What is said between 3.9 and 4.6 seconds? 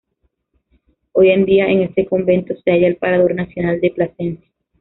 Plasencia.